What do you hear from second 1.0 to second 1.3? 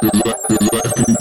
left.